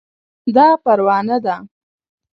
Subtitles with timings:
[0.55, 1.55] دا پروانه ده